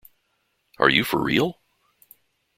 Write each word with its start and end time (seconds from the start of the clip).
Are 0.79 0.89
You 0.89 1.03
for 1.03 1.21
Real? 1.21 1.61